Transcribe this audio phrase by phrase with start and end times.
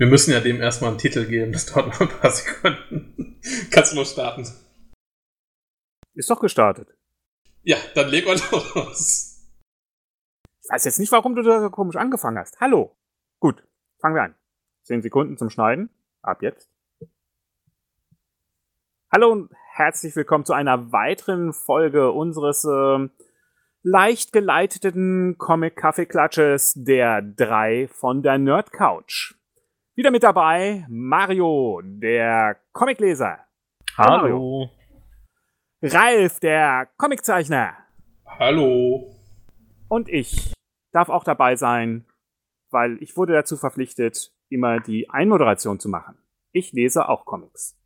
[0.00, 3.38] Wir müssen ja dem erstmal einen Titel geben, das dauert noch ein paar Sekunden.
[3.70, 4.48] Kannst du noch starten?
[6.14, 6.96] Ist doch gestartet.
[7.64, 9.46] Ja, dann leg mal los.
[10.62, 12.58] Ich weiß jetzt nicht, warum du da so komisch angefangen hast.
[12.62, 12.96] Hallo.
[13.40, 13.62] Gut,
[14.00, 14.34] fangen wir an.
[14.84, 15.90] Zehn Sekunden zum Schneiden.
[16.22, 16.70] Ab jetzt.
[19.12, 23.06] Hallo und herzlich willkommen zu einer weiteren Folge unseres äh,
[23.82, 29.34] leicht geleiteten Comic-Kaffeeklatsches der drei von der Nerd Couch.
[30.00, 33.38] Wieder mit dabei Mario, der Comicleser.
[33.98, 34.70] Hallo.
[35.82, 37.76] Ralf, der Comiczeichner.
[38.24, 39.14] Hallo.
[39.90, 40.54] Und ich
[40.92, 42.06] darf auch dabei sein,
[42.70, 46.16] weil ich wurde dazu verpflichtet, immer die Einmoderation zu machen.
[46.52, 47.76] Ich lese auch Comics.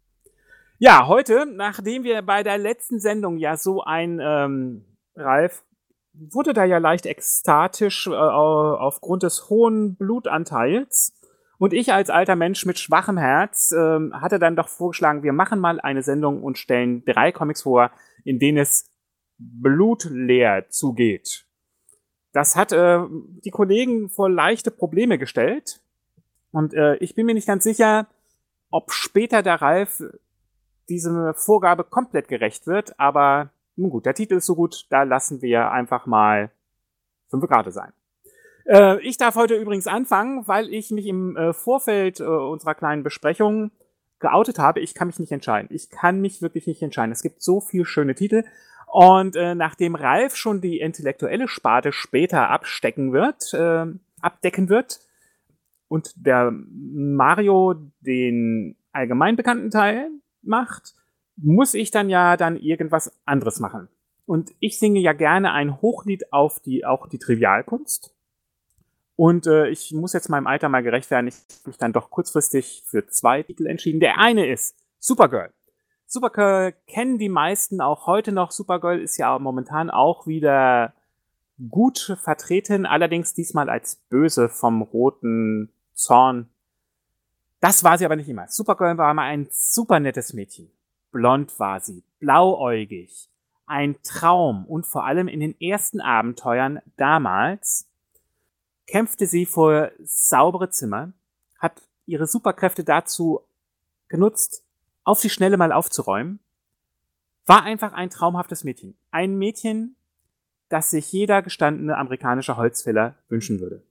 [0.79, 4.85] Ja, heute, nachdem wir bei der letzten Sendung ja so ein, ähm,
[5.17, 5.65] Ralf,
[6.13, 11.13] wurde da ja leicht ekstatisch äh, aufgrund des hohen Blutanteils.
[11.59, 15.61] Und ich als alter Mensch mit schwachem Herz äh, hatte dann doch vorgeschlagen, wir machen
[15.61, 17.91] mal eine Sendung und stellen drei Comics vor,
[18.25, 18.91] in denen es
[19.39, 21.47] blutleer zugeht.
[22.33, 23.01] Das hat äh,
[23.45, 25.81] die Kollegen vor leichte Probleme gestellt.
[26.51, 28.09] Und äh, ich bin mir nicht ganz sicher,
[28.71, 30.03] ob später der Ralf
[30.89, 32.99] diese Vorgabe komplett gerecht wird.
[32.99, 36.51] Aber nun gut, der Titel ist so gut, da lassen wir einfach mal
[37.29, 37.93] fünf Grad sein.
[38.67, 43.03] Äh, ich darf heute übrigens anfangen, weil ich mich im äh, Vorfeld äh, unserer kleinen
[43.03, 43.71] Besprechung
[44.21, 44.81] geoutet habe.
[44.81, 45.69] Ich kann mich nicht entscheiden.
[45.71, 47.13] Ich kann mich wirklich nicht entscheiden.
[47.13, 48.45] Es gibt so viele schöne Titel.
[48.87, 53.87] Und äh, nachdem Ralf schon die intellektuelle Sparte später abstecken wird, äh,
[54.21, 55.01] abdecken wird,
[55.89, 60.11] und der Mario den allgemein bekannten Teil
[60.43, 60.95] macht,
[61.37, 63.89] muss ich dann ja dann irgendwas anderes machen.
[64.27, 68.14] Und ich singe ja gerne ein Hochlied auf die, auch die Trivialkunst.
[69.17, 71.29] Und äh, ich muss jetzt meinem Alter mal gerecht werden.
[71.29, 74.01] Ich habe mich dann doch kurzfristig für zwei Titel entschieden.
[74.01, 75.53] Der eine ist Supergirl.
[76.07, 78.51] Supergirl kennen die meisten auch heute noch.
[78.51, 80.95] Supergirl ist ja momentan auch wieder
[81.71, 86.49] gut vertreten, allerdings diesmal als böse vom roten Zorn.
[87.61, 88.49] Das war sie aber nicht immer.
[88.49, 90.71] Supergirl war mal ein super nettes Mädchen.
[91.13, 93.29] Blond war sie, blauäugig,
[93.67, 97.89] ein Traum und vor allem in den ersten Abenteuern damals
[98.87, 101.13] kämpfte sie vor saubere Zimmer,
[101.59, 103.41] hat ihre Superkräfte dazu
[104.09, 104.63] genutzt,
[105.05, 106.41] auf die Schnelle mal aufzuräumen,
[107.47, 108.97] war einfach ein traumhaftes Mädchen.
[109.11, 109.97] Ein Mädchen,
[110.69, 113.83] das sich jeder gestandene amerikanische Holzfäller wünschen würde.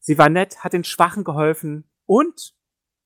[0.00, 2.54] Sie war nett, hat den Schwachen geholfen und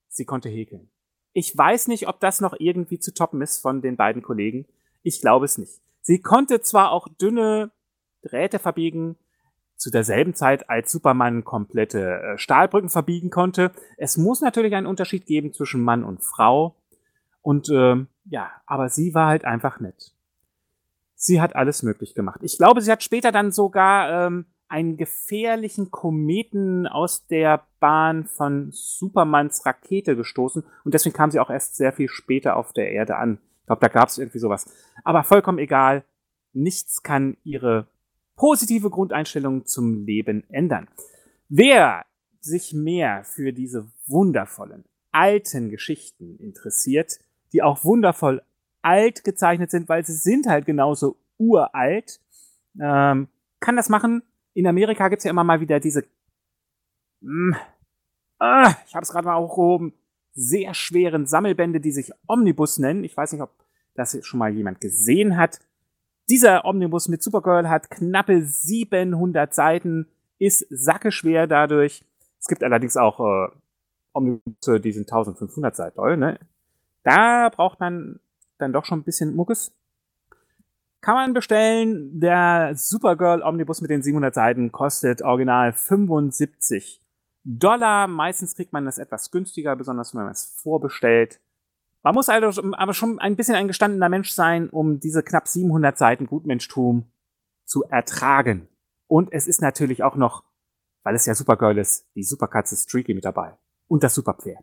[0.08, 0.90] sie konnte häkeln.
[1.32, 4.66] Ich weiß nicht, ob das noch irgendwie zu toppen ist von den beiden Kollegen.
[5.02, 5.80] Ich glaube es nicht.
[6.00, 7.72] Sie konnte zwar auch dünne
[8.22, 9.16] Drähte verbiegen,
[9.84, 13.70] zu derselben Zeit, als Superman komplette äh, Stahlbrücken verbiegen konnte.
[13.98, 16.74] Es muss natürlich einen Unterschied geben zwischen Mann und Frau.
[17.42, 20.14] Und ähm, ja, aber sie war halt einfach nett.
[21.16, 22.40] Sie hat alles möglich gemacht.
[22.42, 28.70] Ich glaube, sie hat später dann sogar ähm, einen gefährlichen Kometen aus der Bahn von
[28.72, 33.18] Supermans Rakete gestoßen und deswegen kam sie auch erst sehr viel später auf der Erde
[33.18, 33.38] an.
[33.60, 34.64] Ich glaube, da gab es irgendwie sowas.
[35.04, 36.04] Aber vollkommen egal.
[36.54, 37.86] Nichts kann ihre
[38.36, 40.88] positive Grundeinstellung zum Leben ändern.
[41.48, 42.04] Wer
[42.40, 47.18] sich mehr für diese wundervollen alten Geschichten interessiert,
[47.52, 48.42] die auch wundervoll
[48.82, 52.20] alt gezeichnet sind, weil sie sind halt genauso uralt,
[52.80, 53.28] ähm,
[53.60, 54.22] kann das machen.
[54.52, 56.04] In Amerika gibt's ja immer mal wieder diese,
[57.20, 57.62] mh, hm,
[58.38, 59.94] ah, ich habe es gerade mal aufgehoben,
[60.34, 63.04] sehr schweren Sammelbände, die sich Omnibus nennen.
[63.04, 63.50] Ich weiß nicht, ob
[63.94, 65.60] das schon mal jemand gesehen hat.
[66.28, 70.08] Dieser Omnibus mit Supergirl hat knappe 700 Seiten,
[70.38, 72.02] ist sackeschwer dadurch.
[72.40, 73.48] Es gibt allerdings auch äh,
[74.14, 76.38] Omnibusse, die sind 1500 Seiten doll, ne?
[77.02, 78.20] Da braucht man
[78.58, 79.72] dann doch schon ein bisschen Muckes.
[81.02, 82.18] Kann man bestellen.
[82.18, 87.02] Der Supergirl Omnibus mit den 700 Seiten kostet original 75
[87.44, 88.08] Dollar.
[88.08, 91.40] Meistens kriegt man das etwas günstiger, besonders wenn man es vorbestellt.
[92.04, 95.96] Man muss also aber schon ein bisschen ein gestandener Mensch sein, um diese knapp 700
[95.96, 97.06] Seiten Gutmenschtum
[97.64, 98.68] zu ertragen.
[99.08, 100.44] Und es ist natürlich auch noch,
[101.02, 103.54] weil es ja Supergirl ist, die Superkatze Streaky mit dabei.
[103.88, 104.62] Und das Superpferd.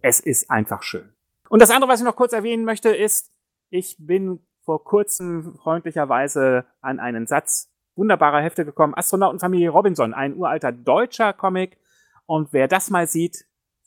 [0.00, 1.12] Es ist einfach schön.
[1.50, 3.30] Und das andere, was ich noch kurz erwähnen möchte, ist,
[3.68, 8.94] ich bin vor kurzem freundlicherweise an einen Satz wunderbarer Hefte gekommen.
[8.96, 11.76] Astronautenfamilie Robinson, ein uralter deutscher Comic.
[12.24, 13.44] Und wer das mal sieht,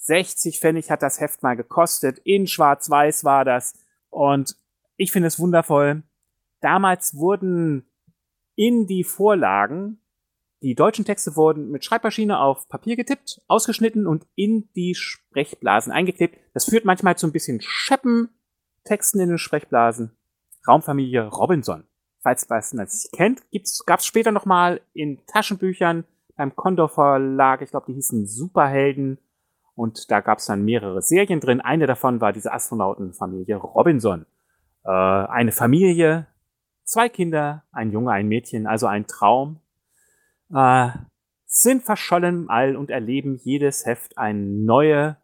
[0.08, 2.20] 60 Pfennig hat das Heft mal gekostet.
[2.24, 3.74] In Schwarz-Weiß war das.
[4.10, 4.56] Und
[4.96, 6.04] ich finde es wundervoll.
[6.62, 7.86] Damals wurden
[8.56, 10.00] in die Vorlagen
[10.64, 16.40] Die deutschen Texte wurden mit Schreibmaschine auf Papier getippt, ausgeschnitten und in die Sprechblasen eingeklebt.
[16.56, 18.30] Das führt manchmal zu ein bisschen Scheppen,
[18.84, 20.18] Texten in den Sprechblasen.
[20.68, 21.84] Raumfamilie Robinson.
[22.22, 23.44] Falls was das nicht kennt,
[23.86, 26.06] gab es später nochmal in Taschenbüchern
[26.36, 29.20] beim Condor Verlag, ich glaube, die hießen Superhelden.
[29.78, 31.62] Und da gab es dann mehrere Serien drin.
[31.62, 34.26] Eine davon war diese Astronautenfamilie Robinson.
[34.84, 36.26] Äh, eine Familie,
[36.84, 39.60] zwei Kinder, ein Junge, ein Mädchen, also ein Traum
[40.52, 40.90] äh,
[41.46, 45.16] sind verschollen im All und erleben jedes Heft ein neues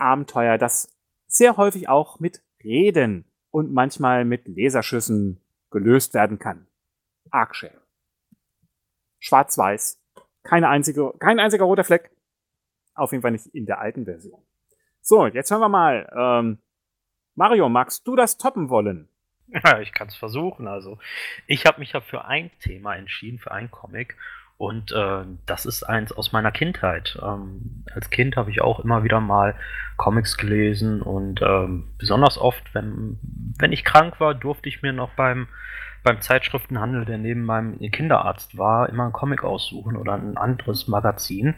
[0.00, 0.92] Abenteuer, das
[1.28, 5.40] sehr häufig auch mit Reden und manchmal mit Laserschüssen
[5.70, 6.66] gelöst werden kann.
[7.30, 7.80] Arcshare.
[9.20, 10.02] Schwarz-Weiß.
[10.42, 12.10] Keine einzige, kein einziger roter Fleck.
[12.96, 14.42] Auf jeden Fall nicht in der alten Version.
[15.00, 16.10] So, jetzt hören wir mal.
[16.16, 16.58] Ähm,
[17.34, 19.08] Mario, magst du das toppen wollen?
[19.48, 20.66] Ja, ich kann es versuchen.
[20.66, 20.98] Also,
[21.46, 24.16] ich habe mich ja für ein Thema entschieden, für ein Comic.
[24.58, 27.18] Und äh, das ist eins aus meiner Kindheit.
[27.22, 29.54] Ähm, als Kind habe ich auch immer wieder mal
[29.98, 33.18] Comics gelesen und ähm, besonders oft, wenn,
[33.58, 35.48] wenn ich krank war, durfte ich mir noch beim,
[36.02, 41.54] beim Zeitschriftenhandel, der neben meinem Kinderarzt war, immer einen Comic aussuchen oder ein anderes Magazin.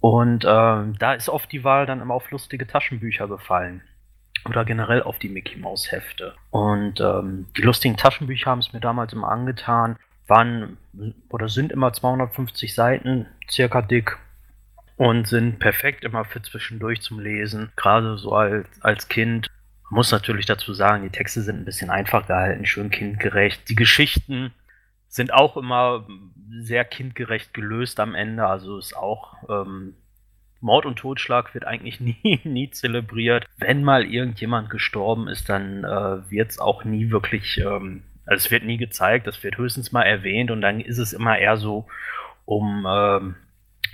[0.00, 0.48] Und äh,
[0.98, 3.82] da ist oft die Wahl dann immer auf lustige Taschenbücher gefallen.
[4.48, 6.34] Oder generell auf die Mickey Mouse Hefte.
[6.50, 10.78] Und ähm, die lustigen Taschenbücher haben es mir damals immer angetan waren
[11.28, 14.16] oder sind immer 250 Seiten circa dick
[14.96, 17.72] und sind perfekt immer für zwischendurch zum Lesen.
[17.76, 19.48] Gerade so als, als Kind.
[19.92, 23.68] Muss natürlich dazu sagen, die Texte sind ein bisschen einfach gehalten, schön kindgerecht.
[23.68, 24.52] Die Geschichten
[25.10, 26.06] sind auch immer
[26.48, 28.46] sehr kindgerecht gelöst am Ende.
[28.46, 29.96] Also ist auch ähm,
[30.60, 33.44] Mord und Totschlag wird eigentlich nie, nie zelebriert.
[33.58, 38.50] Wenn mal irgendjemand gestorben ist, dann äh, wird es auch nie wirklich ähm, also es
[38.52, 41.86] wird nie gezeigt, das wird höchstens mal erwähnt und dann ist es immer eher so
[42.44, 43.34] um, ähm,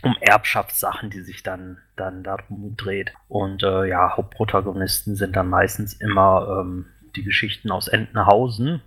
[0.03, 3.15] um Erbschaftssachen, die sich dann, dann darum dreht.
[3.29, 6.85] Und äh, ja, Hauptprotagonisten sind dann meistens immer ähm,
[7.17, 8.83] die Geschichten aus Entenhausen.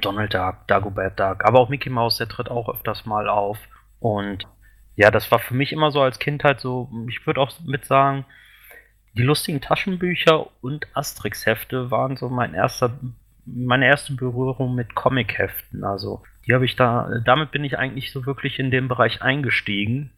[0.00, 3.58] Donald Duck, Dagobert Duck, aber auch Mickey Mouse, der tritt auch öfters mal auf.
[3.98, 4.46] Und
[4.96, 8.24] ja, das war für mich immer so als Kindheit so, ich würde auch mit sagen,
[9.14, 12.98] die lustigen Taschenbücher und Asterix-Hefte waren so mein erster
[13.46, 15.82] meine erste Berührung mit Comic-Heften.
[15.82, 20.12] Also die habe ich da, damit bin ich eigentlich so wirklich in den Bereich eingestiegen.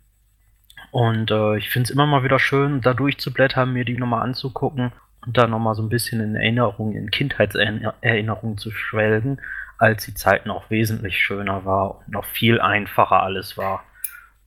[0.90, 4.92] Und äh, ich finde es immer mal wieder schön, da durchzublättern, mir die nochmal anzugucken
[5.26, 9.40] da nochmal so ein bisschen in Erinnerung, in Kindheitserinnerungen zu schwelgen,
[9.78, 13.84] als die Zeit noch wesentlich schöner war und noch viel einfacher alles war.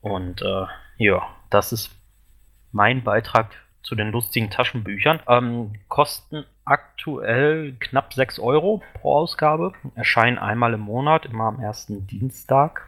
[0.01, 0.65] Und äh,
[0.97, 1.91] ja, das ist
[2.71, 3.51] mein Beitrag
[3.81, 5.19] zu den lustigen Taschenbüchern.
[5.27, 12.07] Ähm, kosten aktuell knapp 6 Euro pro Ausgabe, erscheinen einmal im Monat, immer am ersten
[12.07, 12.87] Dienstag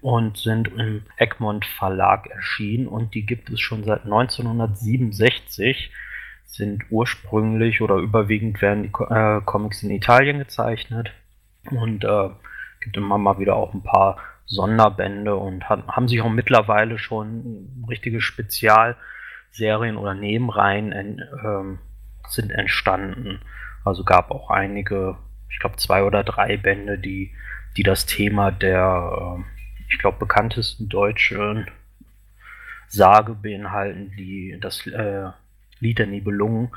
[0.00, 5.92] und sind im Egmont Verlag erschienen und die gibt es schon seit 1967
[6.52, 11.12] sind ursprünglich oder überwiegend werden die äh, Comics in Italien gezeichnet
[11.70, 12.28] und äh,
[12.80, 17.86] gibt immer mal wieder auch ein paar Sonderbände und hat, haben sich auch mittlerweile schon
[17.88, 20.92] richtige Spezialserien oder Nebenreihen
[21.42, 21.78] ähm,
[22.28, 23.40] sind entstanden.
[23.84, 25.16] Also gab auch einige,
[25.48, 27.32] ich glaube zwei oder drei Bände, die,
[27.78, 29.42] die das Thema der, äh,
[29.88, 31.66] ich glaube, bekanntesten deutschen
[32.88, 35.30] Sage beinhalten, die das äh,
[35.82, 36.70] Lied der Nibelungen.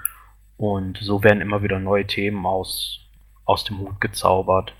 [0.58, 3.00] Und so werden immer wieder neue Themen aus,
[3.46, 4.74] aus dem Hut gezaubert.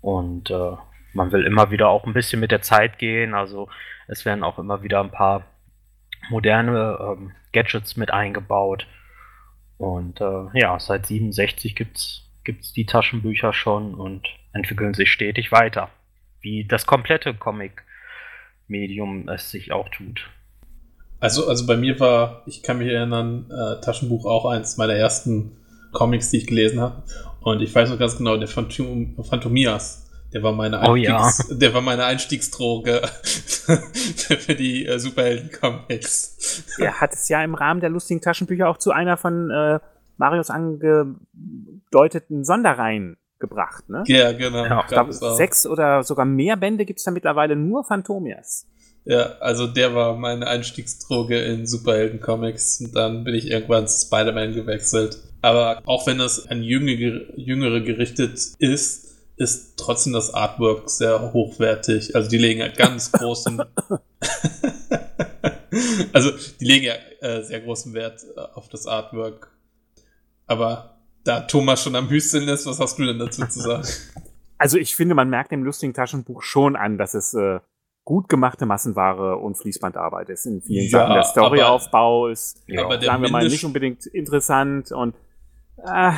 [0.00, 0.76] Und äh,
[1.14, 3.34] man will immer wieder auch ein bisschen mit der Zeit gehen.
[3.34, 3.68] Also
[4.08, 5.44] es werden auch immer wieder ein paar
[6.30, 8.86] moderne ähm, Gadgets mit eingebaut.
[9.78, 15.90] Und äh, ja, seit 67 gibt's gibt's die Taschenbücher schon und entwickeln sich stetig weiter.
[16.40, 20.28] Wie das komplette Comic-Medium es sich auch tut.
[21.22, 25.52] Also, also bei mir war, ich kann mich erinnern, äh, Taschenbuch auch eins meiner ersten
[25.92, 27.04] Comics, die ich gelesen habe.
[27.40, 30.02] Und ich weiß noch ganz genau, der Phantom, Phantomias
[30.32, 31.56] der war meine, oh, Einstiegs, ja.
[31.56, 36.76] der war meine Einstiegsdroge für die äh, Superhelden-Comics.
[36.78, 39.78] Er hat es ja im Rahmen der lustigen Taschenbücher auch zu einer von äh,
[40.16, 43.88] Marius angedeuteten Sonderreihen gebracht.
[43.90, 44.04] Ne?
[44.06, 44.64] Ja, genau.
[44.64, 48.66] Ja, ich glaube, sechs oder sogar mehr Bände gibt es da mittlerweile nur Phantomias.
[49.04, 52.80] Ja, also der war meine Einstiegsdroge in Superhelden-Comics.
[52.80, 55.18] Und dann bin ich irgendwann zu Spider-Man gewechselt.
[55.40, 62.14] Aber auch wenn das an Jüngere, Jüngere gerichtet ist, ist trotzdem das Artwork sehr hochwertig.
[62.14, 63.60] Also die legen ja ganz großen.
[66.12, 66.30] also
[66.60, 69.50] die legen ja äh, sehr großen Wert äh, auf das Artwork.
[70.46, 73.88] Aber da Thomas schon am Hüsteln ist, was hast du denn dazu zu sagen?
[74.58, 77.58] Also ich finde, man merkt dem lustigen Taschenbuch schon an, dass es äh,
[78.04, 81.14] gut gemachte Massenware und Fließbandarbeit ist in vielen Ja, Sachen.
[81.14, 85.14] Der Storyaufbau ist, Ja, sagen wir mal, nicht unbedingt interessant und
[85.84, 86.12] Äh,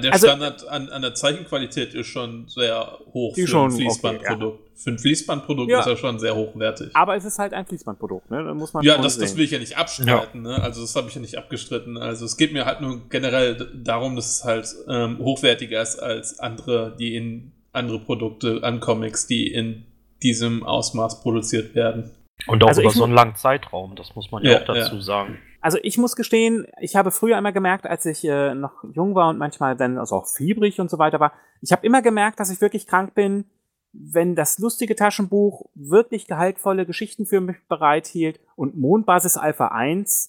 [0.00, 3.82] Der Also- Standard an, an der Zeichenqualität ist schon sehr hoch für schon ein okay,
[3.84, 4.70] Fließbandprodukt.
[4.78, 5.80] Für ein Fließbandprodukt Ja.
[5.80, 6.90] ist er schon sehr hochwertig.
[6.94, 8.44] aber es ist halt ein Fließbandprodukt, ne?
[8.44, 10.42] Da muss man Ja, das, das will ich ja nicht abstreiten.
[10.42, 10.60] Ne?
[10.60, 11.96] Also das habe ich ja nicht abgestritten.
[11.96, 16.38] Also es geht mir halt nur generell darum, dass es halt ähm, hochwertiger ist als
[16.40, 19.86] andere, die in andere Produkte an Comics, die in
[20.22, 22.10] diesem Ausmaß produziert werden.
[22.46, 25.00] Und auch Also über so einen langen Zeitraum, das muss man ja, Ja, auch dazu
[25.00, 25.38] sagen.
[25.60, 29.30] Also ich muss gestehen, ich habe früher immer gemerkt, als ich äh, noch jung war
[29.30, 32.50] und manchmal dann also auch fiebrig und so weiter war, ich habe immer gemerkt, dass
[32.50, 33.46] ich wirklich krank bin,
[33.92, 40.28] wenn das lustige Taschenbuch wirklich gehaltvolle Geschichten für mich bereithielt und Mondbasis Alpha 1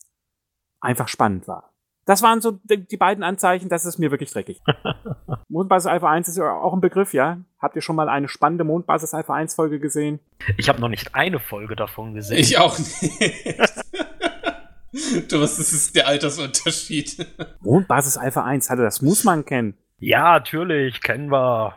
[0.79, 1.73] einfach spannend war.
[2.07, 4.61] Das waren so die beiden Anzeichen, dass es mir wirklich dreckig.
[5.49, 7.41] Mondbasis Alpha 1 ist ja auch ein Begriff, ja?
[7.59, 10.21] Habt ihr schon mal eine spannende Mondbasis Alpha 1 Folge gesehen?
[10.55, 12.37] Ich habe noch nicht eine Folge davon gesehen.
[12.37, 13.59] Ich auch nicht.
[15.29, 17.27] Thomas, das ist der Altersunterschied.
[17.59, 19.73] Mondbasis Alpha 1, hallo, das muss man kennen.
[19.99, 21.75] ja, natürlich, kennen wir.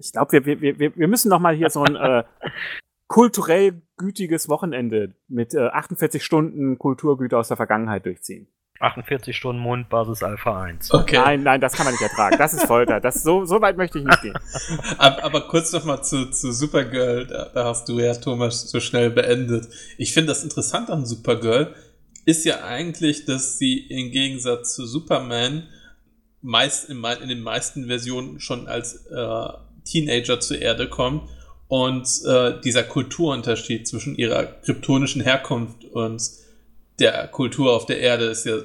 [0.00, 2.24] Ich glaube, wir, wir, wir, wir müssen noch mal hier so ein äh,
[3.06, 8.48] kulturell gütiges Wochenende mit äh, 48 Stunden Kulturgüter aus der Vergangenheit durchziehen.
[8.80, 10.92] 48 Stunden Mondbasis Alpha 1.
[10.92, 11.16] Okay.
[11.16, 12.36] Nein, nein, das kann man nicht ertragen.
[12.38, 13.00] Das ist Folter.
[13.00, 14.38] Das, so, so weit möchte ich nicht gehen.
[14.98, 19.10] Aber, aber kurz nochmal zu, zu Supergirl, da, da hast du ja Thomas so schnell
[19.10, 19.68] beendet.
[19.96, 21.74] Ich finde das interessant an Supergirl
[22.28, 25.66] ist ja eigentlich, dass sie im Gegensatz zu Superman
[26.42, 29.48] meist in, in den meisten Versionen schon als äh,
[29.84, 31.28] Teenager zur Erde kommt
[31.68, 36.22] und äh, dieser Kulturunterschied zwischen ihrer kryptonischen Herkunft und
[36.98, 38.58] der Kultur auf der Erde ist ja,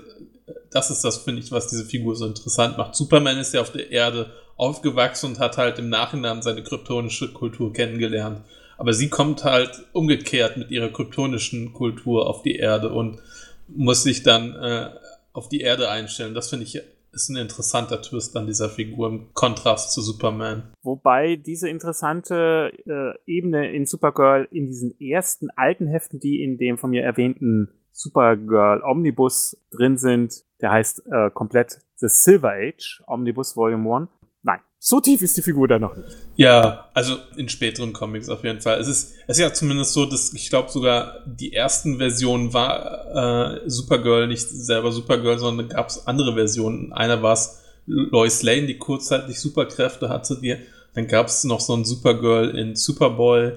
[0.71, 2.95] das ist das, finde ich, was diese Figur so interessant macht.
[2.95, 7.73] Superman ist ja auf der Erde aufgewachsen und hat halt im Nachhinein seine kryptonische Kultur
[7.73, 8.41] kennengelernt.
[8.77, 13.19] Aber sie kommt halt umgekehrt mit ihrer kryptonischen Kultur auf die Erde und
[13.67, 14.89] muss sich dann äh,
[15.31, 16.33] auf die Erde einstellen.
[16.33, 16.81] Das finde ich
[17.13, 20.73] ist ein interessanter Twist an dieser Figur im Kontrast zu Superman.
[20.81, 26.79] Wobei diese interessante äh, Ebene in Supergirl in diesen ersten alten Heften, die in dem
[26.79, 33.55] von mir erwähnten Supergirl Omnibus drin sind, der heißt äh, komplett The Silver Age, Omnibus
[33.55, 34.09] Volume 1.
[34.41, 36.17] Nein, so tief ist die Figur da noch nicht.
[36.35, 38.79] Ja, also in späteren Comics auf jeden Fall.
[38.79, 43.61] Es ist, es ist ja zumindest so, dass ich glaube sogar die ersten Versionen war
[43.63, 46.91] äh, Supergirl nicht selber Supergirl, sondern gab es andere Versionen.
[46.91, 50.39] Einer war es Lois Lane, die kurzzeitig Superkräfte hatte.
[50.41, 50.57] Die,
[50.93, 53.53] dann gab es noch so ein Supergirl in Superboy.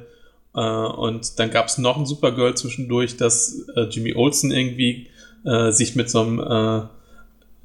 [0.56, 5.08] Äh, und dann gab es noch ein Supergirl zwischendurch, dass äh, Jimmy Olsen irgendwie
[5.44, 6.88] äh, sich mit so einem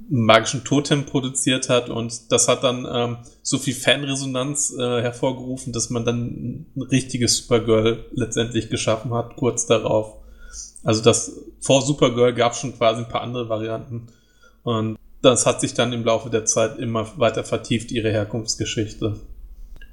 [0.09, 5.89] magischen Totem produziert hat und das hat dann ähm, so viel Fanresonanz äh, hervorgerufen, dass
[5.89, 10.17] man dann ein richtiges Supergirl letztendlich geschaffen hat, kurz darauf.
[10.83, 14.07] Also das vor Supergirl gab es schon quasi ein paar andere Varianten
[14.63, 19.15] und das hat sich dann im Laufe der Zeit immer weiter vertieft, ihre Herkunftsgeschichte.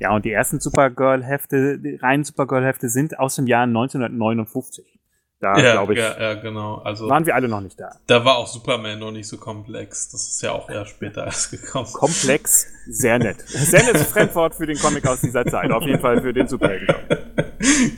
[0.00, 4.98] Ja, und die ersten Supergirl-Hefte, die reinen Supergirl-Hefte sind aus dem Jahr 1959.
[5.40, 6.78] Da, ja, glaube ich, ja, ja, genau.
[6.78, 7.92] Also waren wir alle noch nicht da.
[8.08, 10.08] da war auch Superman noch nicht so komplex.
[10.10, 11.86] Das ist ja auch erst später erst gekommen.
[11.92, 13.40] Komplex, sehr nett.
[13.46, 15.70] Sehr nettes Fremdwort für den Comic aus dieser Zeit.
[15.70, 16.92] Auf jeden Fall für den Superhelden.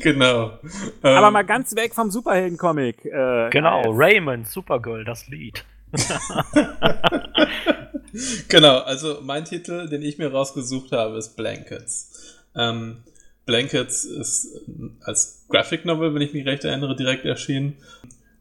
[0.02, 0.59] genau.
[1.00, 3.07] Aber Ähm, mal ganz weg vom Superhelden-Comic.
[3.07, 5.64] Äh, Genau, äh, Raymond, Supergirl, das Lied.
[8.49, 12.38] genau, also mein Titel, den ich mir rausgesucht habe, ist Blankets.
[12.55, 12.99] Ähm,
[13.47, 17.76] Blankets ist äh, als Graphic Novel, wenn ich mich recht erinnere, direkt erschienen.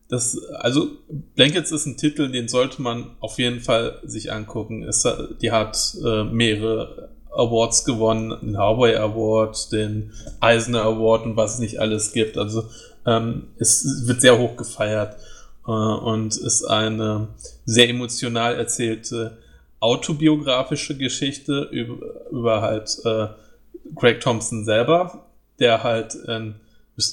[0.08, 0.88] Das, also
[1.36, 4.84] Blankets ist ein Titel, den sollte man auf jeden Fall sich angucken.
[4.84, 5.08] Es,
[5.42, 11.60] die hat äh, mehrere Awards gewonnen, den Harvey Award, den Eisner Award und was es
[11.60, 12.38] nicht alles gibt.
[12.38, 12.64] Also
[13.06, 15.16] ähm, es wird sehr hoch gefeiert
[15.68, 17.28] äh, und ist eine
[17.66, 19.38] sehr emotional erzählte
[19.80, 23.28] autobiografische Geschichte über, über halt äh,
[23.96, 25.26] Craig Thompson selber,
[25.60, 26.56] der halt, ähm,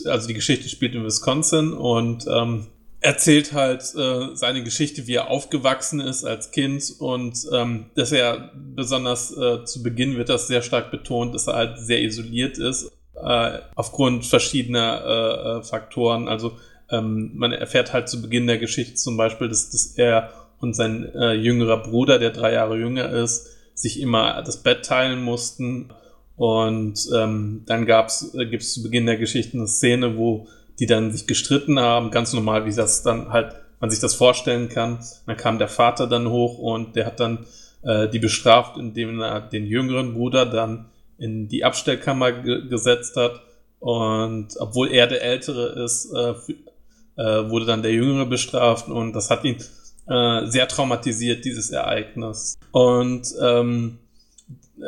[0.06, 2.66] also die Geschichte spielt in Wisconsin und ähm,
[3.00, 8.50] erzählt halt äh, seine Geschichte, wie er aufgewachsen ist als Kind und ähm, dass er
[8.74, 12.90] besonders äh, zu Beginn wird das sehr stark betont, dass er halt sehr isoliert ist
[13.22, 16.28] äh, aufgrund verschiedener äh, äh, Faktoren.
[16.28, 16.58] Also
[16.90, 21.12] ähm, man erfährt halt zu Beginn der Geschichte zum Beispiel, dass, dass er und sein
[21.14, 25.90] äh, jüngerer Bruder, der drei Jahre jünger ist, sich immer das Bett teilen mussten.
[26.36, 30.48] Und ähm, dann gab's, äh, gibt es zu Beginn der Geschichte eine Szene, wo
[30.78, 34.68] die dann sich gestritten haben, ganz normal, wie das dann halt man sich das vorstellen
[34.68, 34.98] kann.
[35.26, 37.46] Dann kam der Vater dann hoch und der hat dann
[37.82, 40.86] äh, die bestraft, indem er den jüngeren Bruder dann
[41.18, 43.40] in die Abstellkammer ge gesetzt hat
[43.78, 46.34] Und obwohl er der Ältere ist, äh,
[47.16, 49.56] äh, wurde dann der Jüngere bestraft und das hat ihn
[50.08, 52.58] äh, sehr traumatisiert, dieses Ereignis.
[52.72, 53.98] Und ähm,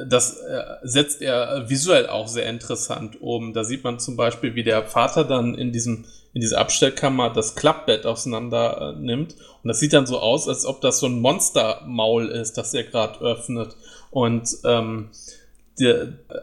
[0.08, 3.54] das äh, setzt er visuell auch sehr interessant um.
[3.54, 7.54] Da sieht man zum Beispiel, wie der Vater dann in diesem in dieser Abstellkammer das
[7.54, 9.34] Klappbett auseinander äh, nimmt.
[9.62, 12.84] Und das sieht dann so aus, als ob das so ein Monstermaul ist, das er
[12.84, 13.76] gerade öffnet.
[14.10, 15.10] Und ähm,
[15.78, 15.94] die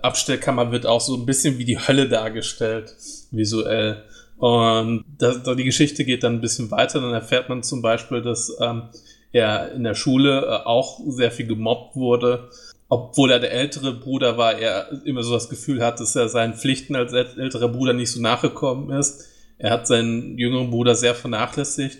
[0.01, 2.93] Abstellkammer wird auch so ein bisschen wie die Hölle dargestellt,
[3.31, 4.03] visuell.
[4.37, 8.21] Und da, da die Geschichte geht dann ein bisschen weiter, dann erfährt man zum Beispiel,
[8.21, 8.89] dass ähm,
[9.31, 12.49] er in der Schule äh, auch sehr viel gemobbt wurde.
[12.87, 16.53] Obwohl er der ältere Bruder war, er immer so das Gefühl hat, dass er seinen
[16.53, 19.25] Pflichten als älterer Bruder nicht so nachgekommen ist.
[19.57, 21.97] Er hat seinen jüngeren Bruder sehr vernachlässigt.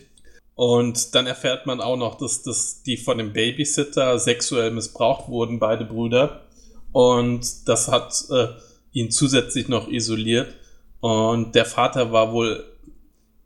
[0.53, 5.59] Und dann erfährt man auch noch, dass, dass die von dem Babysitter sexuell missbraucht wurden,
[5.59, 6.43] beide Brüder.
[6.91, 8.47] Und das hat äh,
[8.93, 10.53] ihn zusätzlich noch isoliert.
[10.99, 12.63] Und der Vater war wohl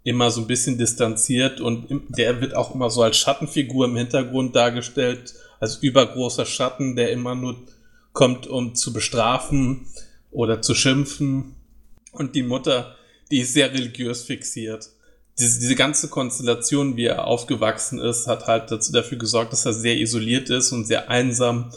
[0.03, 4.55] immer so ein bisschen distanziert und der wird auch immer so als Schattenfigur im Hintergrund
[4.55, 7.57] dargestellt, als übergroßer Schatten, der immer nur
[8.13, 9.87] kommt, um zu bestrafen
[10.31, 11.55] oder zu schimpfen.
[12.11, 12.95] Und die Mutter
[13.31, 14.89] die ist sehr religiös fixiert.
[15.37, 19.73] Diese, diese ganze Konstellation, wie er aufgewachsen ist, hat halt dazu dafür gesorgt, dass er
[19.73, 21.71] sehr isoliert ist und sehr einsam.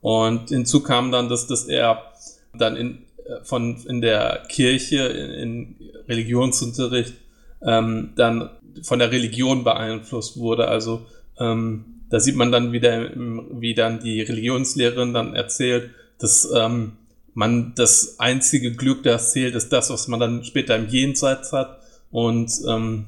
[0.00, 2.12] Und hinzu kam dann, dass, dass er
[2.54, 3.03] dann in,
[3.42, 5.76] von, in der Kirche, in, in
[6.08, 7.14] Religionsunterricht,
[7.62, 8.50] ähm, dann
[8.82, 10.68] von der Religion beeinflusst wurde.
[10.68, 11.06] Also
[11.38, 16.92] ähm, da sieht man dann wieder, wie dann die Religionslehrerin dann erzählt, dass ähm,
[17.34, 21.80] man das einzige Glück, das zählt, ist das, was man dann später im Jenseits hat.
[22.10, 23.06] Und ähm,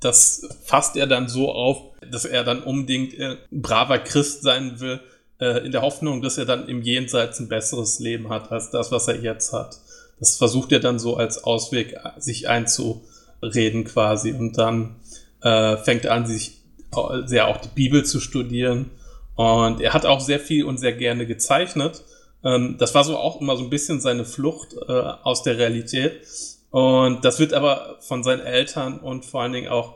[0.00, 5.00] das fasst er dann so auf, dass er dann unbedingt äh, braver Christ sein will,
[5.40, 8.90] äh, in der Hoffnung, dass er dann im Jenseits ein besseres Leben hat als das,
[8.90, 9.78] was er jetzt hat.
[10.18, 14.32] Das versucht er dann so als Ausweg, sich einzureden quasi.
[14.32, 14.96] Und dann
[15.42, 16.58] äh, fängt er an, sich
[17.26, 18.90] sehr auch die Bibel zu studieren.
[19.36, 22.02] Und er hat auch sehr viel und sehr gerne gezeichnet.
[22.44, 26.26] Ähm, das war so auch immer so ein bisschen seine Flucht äh, aus der Realität.
[26.70, 29.94] Und das wird aber von seinen Eltern und vor allen Dingen auch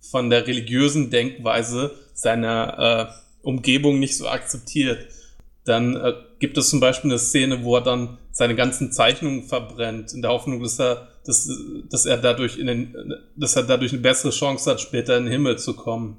[0.00, 5.06] von der religiösen Denkweise seiner äh, Umgebung nicht so akzeptiert.
[5.64, 10.12] Dann äh, gibt es zum Beispiel eine Szene, wo er dann seine ganzen Zeichnungen verbrennt,
[10.12, 11.48] in der Hoffnung, dass er, dass,
[11.88, 15.32] dass er dadurch in den, dass er dadurch eine bessere Chance hat, später in den
[15.32, 16.18] Himmel zu kommen.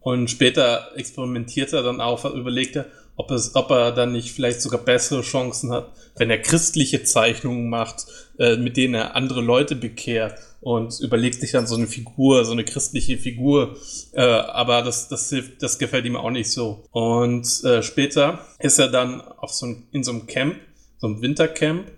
[0.00, 2.86] Und später experimentiert er dann auch, überlegt er,
[3.20, 7.68] ob, es, ob er dann nicht vielleicht sogar bessere Chancen hat, wenn er christliche Zeichnungen
[7.68, 8.06] macht,
[8.38, 12.52] äh, mit denen er andere Leute bekehrt und überlegt sich dann so eine Figur, so
[12.52, 13.76] eine christliche Figur.
[14.12, 16.84] Äh, aber das, das hilft, das gefällt ihm auch nicht so.
[16.92, 20.56] Und äh, später ist er dann auf so ein, in so einem Camp,
[20.96, 21.90] so einem Wintercamp,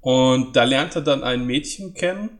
[0.00, 2.30] und da lernt er dann ein Mädchen kennen,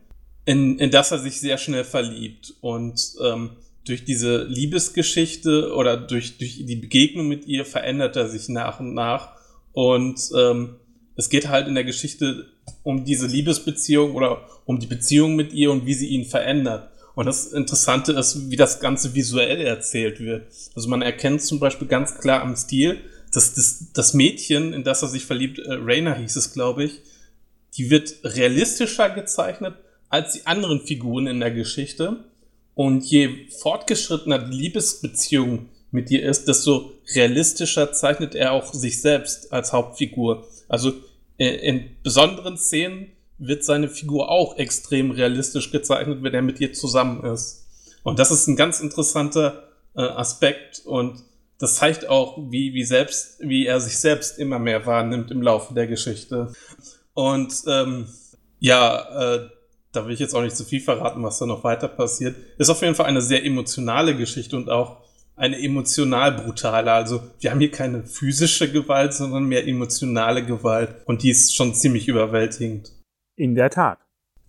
[0.43, 2.53] in, in das er sich sehr schnell verliebt.
[2.59, 3.51] Und ähm,
[3.85, 8.93] durch diese Liebesgeschichte oder durch, durch die Begegnung mit ihr verändert er sich nach und
[8.93, 9.33] nach.
[9.73, 10.75] Und ähm,
[11.15, 12.47] es geht halt in der Geschichte
[12.83, 16.89] um diese Liebesbeziehung oder um die Beziehung mit ihr und wie sie ihn verändert.
[17.13, 20.47] Und das Interessante ist, wie das Ganze visuell erzählt wird.
[20.75, 22.99] Also man erkennt zum Beispiel ganz klar am Stil,
[23.33, 27.01] dass das, das Mädchen, in das er sich verliebt, äh, Raina hieß es, glaube ich,
[27.77, 29.75] die wird realistischer gezeichnet
[30.09, 32.23] als die anderen Figuren in der Geschichte.
[32.75, 39.51] Und je fortgeschrittener die Liebesbeziehung mit dir ist, desto realistischer zeichnet er auch sich selbst
[39.51, 40.45] als Hauptfigur.
[40.67, 40.93] Also
[41.37, 46.73] äh, in besonderen Szenen wird seine Figur auch extrem realistisch gezeichnet, wenn er mit ihr
[46.73, 47.65] zusammen ist.
[48.03, 51.23] Und das ist ein ganz interessanter äh, Aspekt und
[51.57, 55.73] das zeigt auch, wie, wie, selbst, wie er sich selbst immer mehr wahrnimmt im Laufe
[55.73, 56.51] der Geschichte.
[57.13, 58.07] Und ähm,
[58.59, 59.49] ja, äh,
[59.95, 62.35] da will ich jetzt auch nicht zu viel verraten, was da noch weiter passiert.
[62.57, 65.03] Ist auf jeden Fall eine sehr emotionale Geschichte und auch
[65.35, 66.91] eine emotional brutale.
[66.91, 71.73] Also wir haben hier keine physische Gewalt, sondern mehr emotionale Gewalt und die ist schon
[71.73, 72.91] ziemlich überwältigend.
[73.35, 73.99] In der Tat.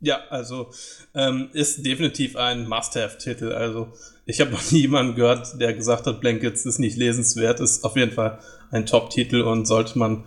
[0.00, 0.70] Ja, also
[1.14, 3.52] ähm, ist definitiv ein Must-Have-Titel.
[3.52, 3.88] Also
[4.26, 7.60] ich habe noch nie jemanden gehört, der gesagt hat, Blankets ist nicht lesenswert.
[7.60, 8.38] Ist auf jeden Fall
[8.70, 10.24] ein Top-Titel und sollte man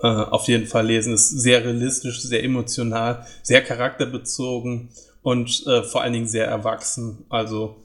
[0.00, 1.14] äh, auf jeden Fall lesen.
[1.14, 4.90] Ist sehr realistisch, sehr emotional, sehr charakterbezogen
[5.22, 7.24] und äh, vor allen Dingen sehr erwachsen.
[7.28, 7.76] Also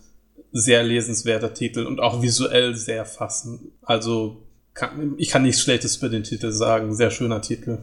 [0.52, 3.72] sehr lesenswerter Titel und auch visuell sehr fassend.
[3.82, 6.94] Also kann, ich kann nichts Schlechtes für den Titel sagen.
[6.94, 7.80] Sehr schöner Titel.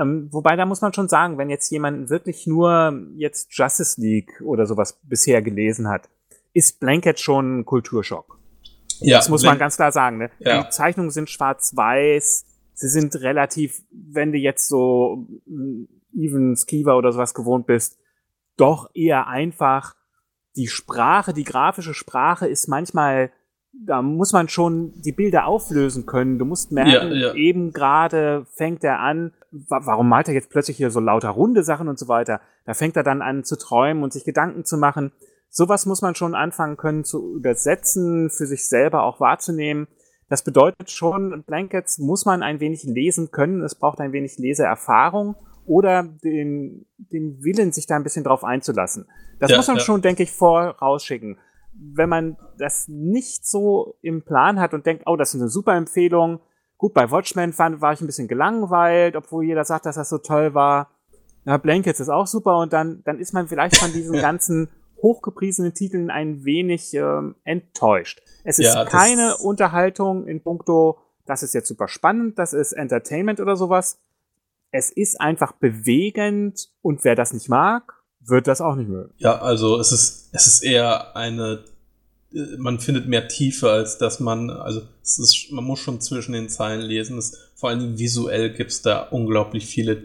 [0.00, 4.40] Ähm, wobei, da muss man schon sagen, wenn jetzt jemand wirklich nur jetzt Justice League
[4.44, 6.08] oder sowas bisher gelesen hat,
[6.52, 8.38] ist Blanket schon ein Kulturschock.
[9.00, 10.18] Ja, das muss man ganz klar sagen.
[10.18, 10.30] Ne?
[10.40, 10.62] Ja.
[10.62, 12.44] Die Zeichnungen sind schwarz-weiß,
[12.80, 15.26] sie sind relativ, wenn du jetzt so
[16.14, 17.98] Even Skiver oder sowas gewohnt bist,
[18.56, 19.94] doch eher einfach.
[20.56, 23.30] Die Sprache, die grafische Sprache ist manchmal,
[23.72, 26.38] da muss man schon die Bilder auflösen können.
[26.38, 27.34] Du musst merken, Ja, ja.
[27.34, 31.62] eben gerade fängt er an, wa warum malt er jetzt plötzlich hier so lauter runde
[31.62, 32.40] Sachen und so weiter?
[32.64, 35.12] Da fängt er dann an zu träumen und sich Gedanken zu machen.
[35.50, 39.86] Sowas muss man schon anfangen können zu übersetzen, für sich selber auch wahrzunehmen.
[40.30, 43.62] Das bedeutet schon, Blankets muss man ein wenig lesen können.
[43.62, 45.34] Es braucht ein wenig Leseerfahrung
[45.66, 49.08] oder den, den Willen, sich da ein bisschen drauf einzulassen.
[49.40, 49.82] Das Ja, muss man ja.
[49.82, 51.36] schon, denke ich, vorausschicken.
[51.72, 55.74] Wenn man das nicht so im Plan hat und denkt, oh, das ist eine super
[55.74, 56.38] Empfehlung.
[56.78, 60.18] Gut, bei Watchmen fand, war ich ein bisschen gelangweilt, obwohl jeder sagt, dass das so
[60.18, 60.90] toll war.
[61.44, 64.68] Ja, Blankets ist auch super und dann, dann ist man vielleicht von diesen ganzen
[65.02, 68.22] hochgepriesenen Titeln ein wenig ähm, enttäuscht.
[68.44, 73.40] Es ist Ja, keine Unterhaltung in puncto, das ist jetzt super spannend, das ist Entertainment
[73.40, 73.98] oder sowas.
[74.72, 79.12] Es ist einfach bewegend und wer das nicht mag, wird das auch nicht mögen.
[79.18, 81.64] Ja, also es ist, es ist eher eine,
[82.32, 86.32] äh, man findet mehr Tiefe, als dass man, also es ist, man muss schon zwischen
[86.32, 87.18] den Zeilen lesen.
[87.18, 90.04] Es, vor allen Dingen visuell gibt es da unglaublich viele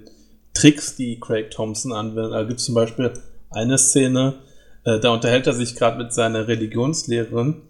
[0.53, 2.33] Tricks, die Craig Thompson anwendet.
[2.33, 3.13] Da gibt es zum Beispiel
[3.51, 4.35] eine Szene,
[4.85, 7.61] äh, da unterhält er sich gerade mit seiner Religionslehrerin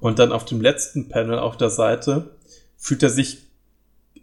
[0.00, 2.30] und dann auf dem letzten Panel auf der Seite
[2.76, 3.38] fühlt er sich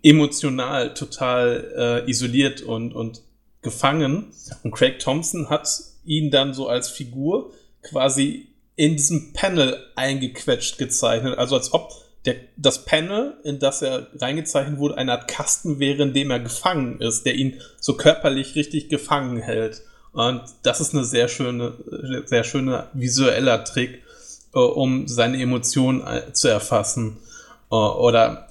[0.01, 3.21] emotional total äh, isoliert und, und
[3.61, 4.27] gefangen.
[4.63, 5.69] Und Craig Thompson hat
[6.05, 7.51] ihn dann so als Figur
[7.83, 11.37] quasi in diesem Panel eingequetscht gezeichnet.
[11.37, 11.91] Also als ob
[12.25, 16.39] der, das Panel, in das er reingezeichnet wurde, eine Art Kasten wäre, in dem er
[16.39, 19.81] gefangen ist, der ihn so körperlich richtig gefangen hält.
[20.17, 21.73] Und das ist eine sehr schöne,
[22.25, 24.01] sehr schöner visueller Trick,
[24.55, 27.17] äh, um seine Emotionen äh, zu erfassen.
[27.71, 28.47] Äh, oder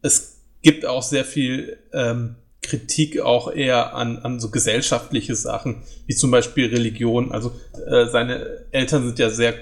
[0.00, 6.14] es gibt auch sehr viel ähm, Kritik auch eher an, an so gesellschaftliche Sachen, wie
[6.14, 7.32] zum Beispiel Religion.
[7.32, 7.52] Also
[7.86, 9.56] äh, seine Eltern sind ja sehr,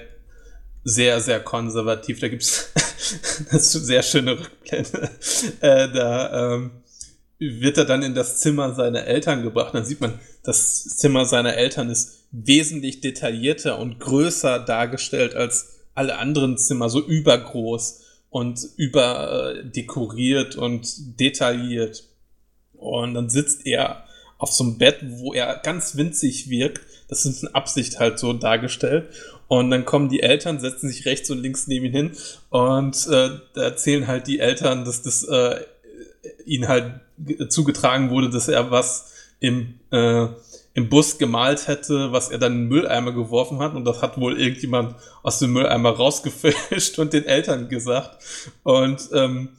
[0.85, 2.21] sehr, sehr konservativ.
[2.21, 2.71] Da ist
[3.49, 5.09] eine sehr schöne Rückblende.
[5.59, 6.71] Äh, da ähm,
[7.59, 9.73] wird er dann in das Zimmer seiner Eltern gebracht.
[9.73, 16.17] Dann sieht man, das Zimmer seiner Eltern ist wesentlich detaillierter und größer dargestellt als alle
[16.17, 22.03] anderen Zimmer, so übergroß und über äh, dekoriert und detailliert.
[22.73, 24.05] Und dann sitzt er
[24.37, 26.81] auf so einem Bett, wo er ganz winzig wirkt.
[27.07, 29.09] Das ist in Absicht halt so dargestellt.
[29.47, 32.11] Und dann kommen die Eltern, setzen sich rechts und links neben ihn hin
[32.49, 35.61] und äh, erzählen halt die Eltern, dass das äh,
[36.45, 40.27] ihnen halt ge- zugetragen wurde, dass er was im, äh,
[40.73, 43.75] im Bus gemalt hätte, was er dann in den Mülleimer geworfen hat.
[43.75, 48.23] Und das hat wohl irgendjemand aus dem Mülleimer rausgefischt und den Eltern gesagt.
[48.63, 49.49] Und ähm,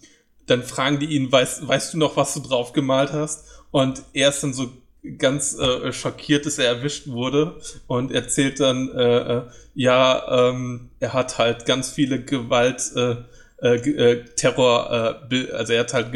[0.47, 3.47] dann fragen die ihn, weißt, weißt du noch, was du drauf gemalt hast?
[3.71, 4.71] Und er ist dann so
[5.19, 9.43] ganz äh, schockiert, dass er erwischt wurde und erzählt dann, äh, äh,
[9.75, 13.17] ja, ähm, er hat halt ganz viele Gewalt, äh,
[13.63, 16.13] äh, äh, Terror, äh, also er hat halt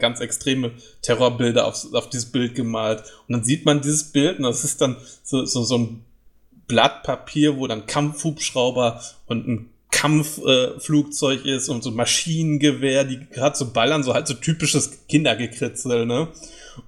[0.00, 3.02] ganz extreme Terrorbilder auf, auf dieses Bild gemalt.
[3.26, 6.04] Und dann sieht man dieses Bild und das ist dann so, so, so ein
[6.66, 13.56] Blatt Papier, wo dann Kampfhubschrauber und ein Kampfflugzeug äh, ist und so Maschinengewehr, die gerade
[13.56, 16.28] so ballern, so halt so typisches Kindergekritzel, ne?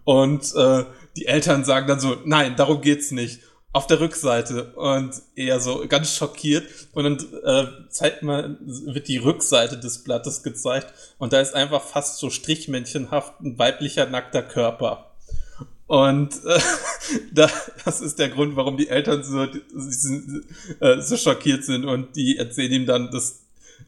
[0.04, 0.84] Und äh,
[1.16, 3.40] die Eltern sagen dann so, nein, darum geht's nicht.
[3.72, 9.18] Auf der Rückseite und eher so ganz schockiert und dann äh, zeigt man, wird die
[9.18, 15.10] Rückseite des Blattes gezeigt und da ist einfach fast so strichmännchenhaft ein weiblicher nackter Körper.
[15.90, 16.60] Und äh,
[17.32, 17.50] da,
[17.84, 22.70] das ist der Grund, warum die Eltern so, äh, so schockiert sind und die erzählen
[22.70, 23.40] ihm dann, dass,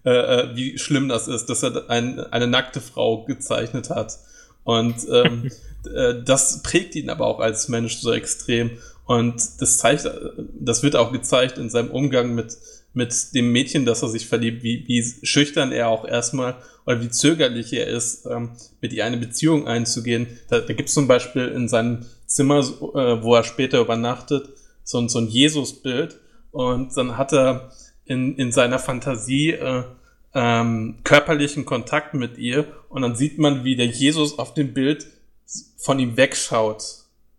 [0.04, 4.18] äh, äh, wie schlimm das ist, dass er ein, eine nackte Frau gezeichnet hat.
[4.64, 5.52] Und ähm,
[5.94, 8.78] äh, das prägt ihn aber auch als Mensch so extrem.
[9.04, 10.08] Und das zeigt,
[10.60, 12.56] das wird auch gezeigt in seinem Umgang mit,
[12.94, 17.10] mit dem Mädchen, das er sich verliebt, wie, wie schüchtern er auch erstmal oder wie
[17.10, 20.26] zögerlich er ist, ähm, mit ihr eine Beziehung einzugehen.
[20.48, 24.48] Da, da gibt es zum Beispiel in seinem Zimmer, äh, wo er später übernachtet,
[24.84, 26.18] so, ein- so ein Jesus-Bild.
[26.50, 27.72] Und dann hat er
[28.04, 29.84] in, in seiner Fantasie äh,
[30.34, 32.66] ähm, körperlichen Kontakt mit ihr.
[32.88, 35.06] Und dann sieht man, wie der Jesus auf dem Bild
[35.78, 36.82] von ihm wegschaut.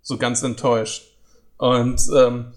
[0.02, 1.04] So ganz enttäuscht.
[1.64, 2.52] Und ähm,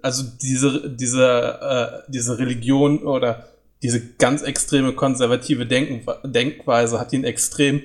[0.00, 3.48] also diese, diese, äh, diese Religion oder
[3.82, 7.82] diese ganz extreme konservative Denken, Denkweise hat ihn extrem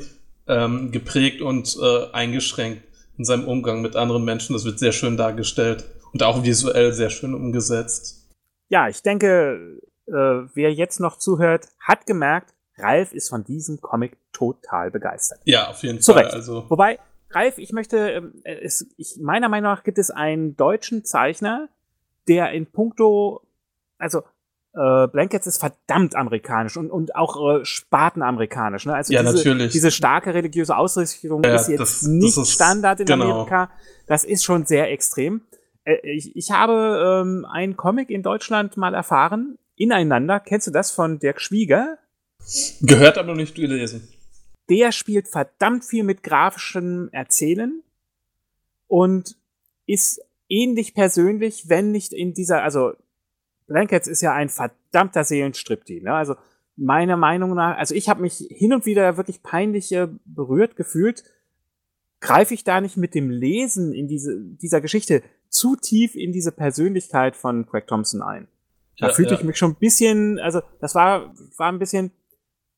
[0.48, 2.84] ähm, geprägt und äh, eingeschränkt
[3.18, 4.54] in seinem Umgang mit anderen Menschen.
[4.54, 8.30] Das wird sehr schön dargestellt und auch visuell sehr schön umgesetzt.
[8.70, 14.18] Ja, ich denke, äh, wer jetzt noch zuhört, hat gemerkt, Ralf ist von diesem Comic
[14.34, 15.40] total begeistert.
[15.46, 16.28] Ja, auf jeden Zu Fall.
[16.28, 17.00] Also Wobei,
[17.34, 21.70] Ralf, ich möchte, ähm, es, ich, meiner Meinung nach gibt es einen deutschen Zeichner,
[22.28, 23.42] der in puncto,
[23.98, 24.20] also
[24.76, 28.86] äh, Blankets ist verdammt amerikanisch und, und auch äh, spartenamerikanisch.
[28.86, 28.96] Ne?
[28.96, 29.72] Also Ja, diese, natürlich.
[29.72, 33.26] diese starke religiöse Ausrichtung Ja, ist jetzt das- das nicht ist- Standard in genau.
[33.32, 33.70] Amerika.
[34.08, 35.42] Das ist schon sehr extrem.
[35.84, 40.40] Äh, ich, ich habe ähm, einen Comic in Deutschland mal erfahren, Ineinander.
[40.40, 41.98] Kennst du das von Dirk Schwieger?
[42.82, 44.08] Gehört aber noch nicht gelesen.
[44.70, 47.82] Der spielt verdammt viel mit grafischem Erzählen
[48.88, 49.38] und
[49.86, 52.94] ist ähnlich persönlich, wenn nicht in dieser, also
[53.68, 56.14] Blankets ist ja ein verdammter Seelenstriptease, ne?
[56.14, 56.36] Also
[56.76, 61.24] meiner Meinung nach, also ich habe mich hin und wieder wirklich peinlich äh, berührt gefühlt.
[62.20, 66.52] Greife ich da nicht mit dem Lesen in diese, dieser Geschichte zu tief in diese
[66.52, 68.48] Persönlichkeit von Craig Thompson ein?
[68.98, 69.40] Da Ja, fühlte ja.
[69.40, 72.12] ich mich schon ein bisschen, also das war, war ein bisschen,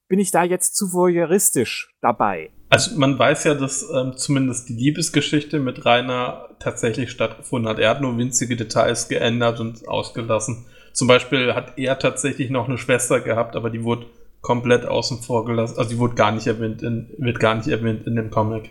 [0.08, 2.52] bin ich da jetzt zu voyeuristisch dabei?
[2.70, 7.80] Also man weiß ja, dass ähm, zumindest die Liebesgeschichte mit Rainer tatsächlich stattgefunden hat.
[7.80, 10.66] Er hat nur winzige Details geändert und ausgelassen.
[10.94, 14.08] Zum Beispiel hat er tatsächlich noch eine Schwester gehabt, aber die wurde
[14.42, 15.78] komplett außen vor gelassen.
[15.78, 18.70] Also die wurde gar nicht erwähnt in, wird gar nicht erwähnt in dem Comic.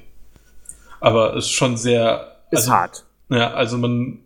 [1.00, 2.36] Aber ist schon sehr.
[2.50, 3.04] Ist also, hart.
[3.28, 4.20] Ja, also man,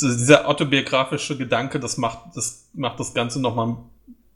[0.00, 3.76] dieser autobiografische Gedanke, das macht das, macht das Ganze noch mal ein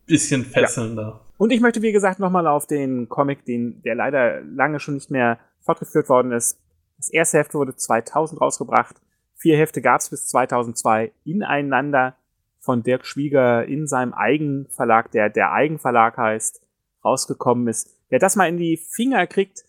[0.06, 1.20] bisschen fesselnder.
[1.40, 5.10] Und ich möchte, wie gesagt, nochmal auf den Comic, den, der leider lange schon nicht
[5.10, 6.60] mehr fortgeführt worden ist.
[6.98, 9.00] Das erste Heft wurde 2000 rausgebracht.
[9.36, 12.14] Vier Hefte gab es bis 2002 ineinander
[12.58, 16.60] von Dirk Schwieger in seinem Eigenverlag, der der Eigenverlag heißt,
[17.02, 17.88] rausgekommen ist.
[18.10, 19.64] Wer das mal in die Finger kriegt,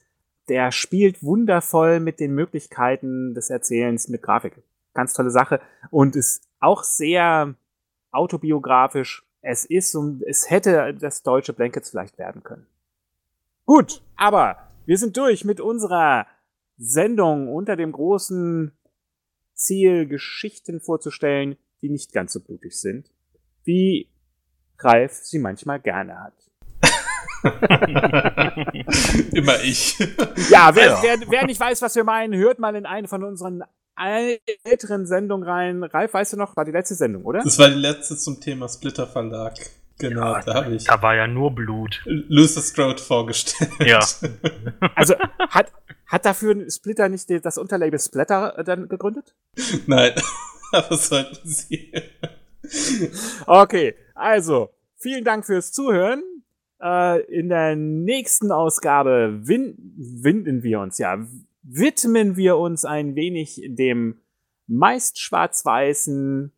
[0.50, 4.62] der spielt wundervoll mit den Möglichkeiten des Erzählens mit Grafik.
[4.94, 7.56] Ganz tolle Sache und ist auch sehr
[8.12, 9.24] autobiografisch.
[9.42, 12.68] Es ist so, es hätte das deutsche Blankets vielleicht werden können.
[13.66, 16.28] Gut, aber wir sind durch mit unserer
[16.78, 18.72] Sendung unter dem großen
[19.54, 23.10] Ziel, Geschichten vorzustellen, die nicht ganz so blutig sind,
[23.64, 24.10] wie
[24.80, 26.34] Ralf sie manchmal gerne hat.
[29.34, 29.98] Immer ich.
[30.50, 31.00] Ja, wer, Ja.
[31.02, 33.64] Wer, wer nicht weiß, was wir meinen, hört mal in eine von unseren
[34.64, 35.84] älteren Sendungen rein.
[35.84, 37.42] Ralf, weißt du noch, war die letzte Sendung, oder?
[37.44, 39.56] Das war die letzte zum Thema Splitter Verlag.
[40.02, 42.02] Genau, Ja, da habe ich Da war ja nur Blut.
[42.06, 43.72] Lucius Strode vorgestellt.
[43.86, 44.00] Ja.
[44.96, 45.16] Also
[45.50, 45.72] hat,
[46.08, 49.36] hat dafür Splitter nicht das Unterlabel Splatter äh, dann gegründet?
[49.86, 50.14] Nein,
[50.72, 51.92] aber sollten sie.
[53.46, 56.24] Okay, also vielen Dank fürs Zuhören.
[56.82, 61.18] Äh, in der nächsten Ausgabe win winden wir uns, ja,
[61.64, 64.22] widmen wir uns ein wenig dem
[64.68, 66.52] meist schwarz-weißen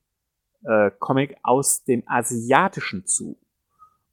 [0.65, 3.37] äh, Comic aus dem Asiatischen zu.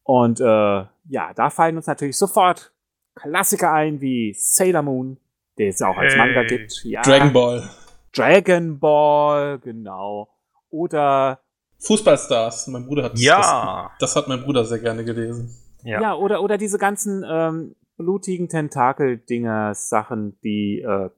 [0.03, 2.73] Und äh, ja, da fallen uns natürlich sofort
[3.15, 5.19] Klassiker ein wie Sailor Moon,
[5.59, 6.19] den es auch als Hey.
[6.19, 6.83] Manga gibt.
[6.85, 7.69] Ja, Dragon Ball.
[8.15, 10.29] Dragon Ball, genau.
[10.71, 11.41] Oder
[11.81, 12.67] Fußballstars.
[12.69, 13.91] Mein Bruder hat Ja.
[13.99, 15.55] Das, das hat mein Bruder sehr gerne gelesen.
[15.83, 16.15] Ja, Ja.
[16.15, 21.11] oder, oder diese ganzen ähm, blutigen Tentakel-Dinger, Sachen, die äh,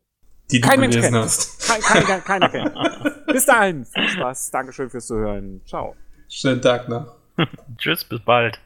[0.50, 1.14] Die du Kein Mensch kennt.
[1.14, 1.66] hast.
[1.68, 3.26] kein, kein, keiner kennt.
[3.26, 5.60] Bis dahin, viel Spaß, Dankeschön fürs Zuhören.
[5.64, 5.94] Ciao.
[6.28, 7.14] Schönen Tag noch.
[7.78, 8.58] Tschüss, bis bald.